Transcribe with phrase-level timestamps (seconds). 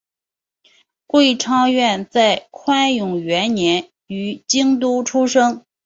[1.05, 5.63] 桂昌院在宽永元年于京都出生。